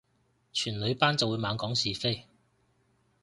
[0.51, 2.25] 全女班就會猛講是非